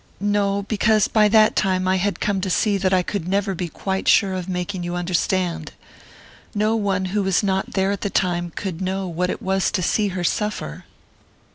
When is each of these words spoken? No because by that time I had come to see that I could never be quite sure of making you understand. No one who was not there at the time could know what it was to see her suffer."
No 0.19 0.63
because 0.63 1.07
by 1.07 1.27
that 1.27 1.55
time 1.55 1.87
I 1.87 1.97
had 1.97 2.19
come 2.19 2.41
to 2.41 2.49
see 2.49 2.75
that 2.79 2.91
I 2.91 3.03
could 3.03 3.27
never 3.27 3.53
be 3.53 3.69
quite 3.69 4.07
sure 4.07 4.33
of 4.33 4.49
making 4.49 4.81
you 4.81 4.95
understand. 4.95 5.73
No 6.55 6.75
one 6.75 7.05
who 7.13 7.21
was 7.21 7.43
not 7.43 7.73
there 7.73 7.91
at 7.91 8.01
the 8.01 8.09
time 8.09 8.51
could 8.55 8.81
know 8.81 9.07
what 9.07 9.29
it 9.29 9.43
was 9.43 9.69
to 9.69 9.83
see 9.83 10.07
her 10.07 10.23
suffer." 10.23 10.85